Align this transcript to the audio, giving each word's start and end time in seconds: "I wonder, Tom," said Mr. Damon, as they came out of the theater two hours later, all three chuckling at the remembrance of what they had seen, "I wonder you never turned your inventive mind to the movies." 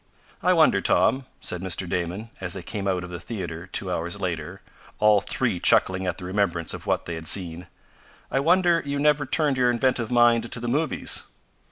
"I 0.41 0.51
wonder, 0.53 0.81
Tom," 0.81 1.27
said 1.41 1.61
Mr. 1.61 1.87
Damon, 1.87 2.31
as 2.41 2.53
they 2.53 2.63
came 2.63 2.87
out 2.87 3.03
of 3.03 3.11
the 3.11 3.19
theater 3.19 3.67
two 3.67 3.91
hours 3.91 4.19
later, 4.19 4.63
all 4.97 5.21
three 5.21 5.59
chuckling 5.59 6.07
at 6.07 6.17
the 6.17 6.25
remembrance 6.25 6.73
of 6.73 6.87
what 6.87 7.05
they 7.05 7.13
had 7.13 7.27
seen, 7.27 7.67
"I 8.31 8.39
wonder 8.39 8.81
you 8.83 8.97
never 8.97 9.27
turned 9.27 9.57
your 9.57 9.69
inventive 9.69 10.09
mind 10.09 10.51
to 10.51 10.59
the 10.59 10.67
movies." 10.67 11.21